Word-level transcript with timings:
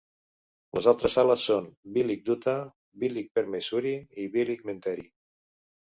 Les 0.77 0.87
altres 0.91 1.13
sales 1.17 1.43
són 1.49 1.67
"Bilik 1.97 2.25
Duta" 2.29 2.57
"Bilik 3.05 3.31
Permaisuri" 3.39 3.93
i 4.25 4.29
"Bilik 4.39 4.65
Menteri". 4.71 5.07